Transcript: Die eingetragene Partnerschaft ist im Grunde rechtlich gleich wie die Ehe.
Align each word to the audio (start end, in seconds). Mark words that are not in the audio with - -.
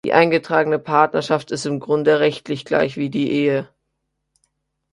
Die 0.03 0.13
eingetragene 0.13 0.79
Partnerschaft 0.79 1.51
ist 1.51 1.67
im 1.67 1.79
Grunde 1.79 2.19
rechtlich 2.19 2.65
gleich 2.65 2.97
wie 2.97 3.11
die 3.11 3.31
Ehe. 3.31 3.69